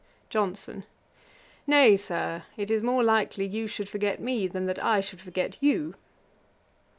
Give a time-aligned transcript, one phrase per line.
[0.31, 0.83] JOHNSON.
[1.67, 5.59] 'Nay, Sir, it is more likely you should forget me, than that I should forget
[5.61, 5.93] you.'